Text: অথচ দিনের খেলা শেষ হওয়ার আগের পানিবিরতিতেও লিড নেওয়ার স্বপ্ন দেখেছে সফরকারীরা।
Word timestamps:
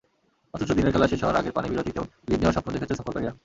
অথচ 0.53 0.69
দিনের 0.71 0.93
খেলা 0.93 1.07
শেষ 1.07 1.21
হওয়ার 1.23 1.39
আগের 1.39 1.55
পানিবিরতিতেও 1.57 2.05
লিড 2.27 2.39
নেওয়ার 2.39 2.55
স্বপ্ন 2.55 2.69
দেখেছে 2.71 2.93
সফরকারীরা। 2.95 3.33